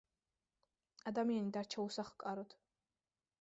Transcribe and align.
ადამიანი 1.11 1.53
დარჩა 1.59 1.85
უსახლკაროდ. 1.91 2.57